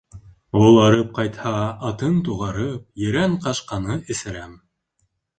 [0.59, 1.51] Ул арып ҡайтһа,
[1.89, 4.57] атын туғарып, Ерән-ҡашҡаны эсерәм.